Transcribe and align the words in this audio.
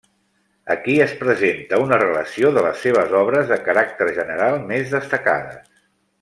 Aquí 0.75 0.93
es 1.03 1.11
presenta 1.19 1.79
una 1.83 1.99
relació 2.03 2.51
de 2.57 2.63
les 2.69 2.81
seves 2.87 3.13
obres 3.21 3.53
de 3.53 3.61
caràcter 3.69 4.09
general 4.17 4.59
més 4.73 4.97
destacades. 4.99 5.71